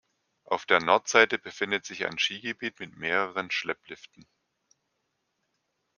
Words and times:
Auf 0.45 0.65
der 0.65 0.79
Nordseite 0.79 1.37
befindet 1.37 1.85
sich 1.85 2.07
ein 2.07 2.17
Skigebiet 2.17 2.79
mit 2.79 2.97
mehreren 2.97 3.51
Schleppliften. 3.51 4.25